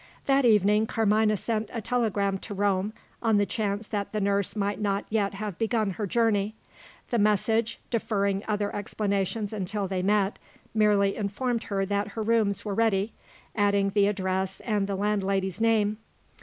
[0.25, 4.81] That evening, Carmina sent a telegram to Rome, on the chance that the nurse might
[4.81, 6.55] not yet have begun her journey.
[7.11, 10.39] The message (deferring other explanations until they met)
[10.73, 13.13] merely informed her that her rooms were ready,
[13.55, 15.99] adding the address and the landlady's name.